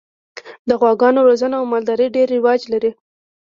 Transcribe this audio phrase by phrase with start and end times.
[0.67, 2.91] د غواګانو روزنه او مالداري ډېر رواج لري.